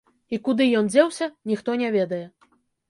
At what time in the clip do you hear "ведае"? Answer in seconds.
1.99-2.25